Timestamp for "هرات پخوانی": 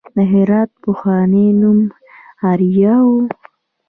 0.31-1.47